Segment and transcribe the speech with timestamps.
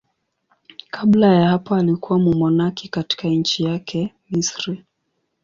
[0.91, 4.83] Kabla ya hapo alikuwa mmonaki katika nchi yake, Misri.